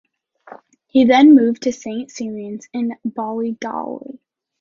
[0.87, 4.17] He then moved to Saint Ciaran's in Ballygawley.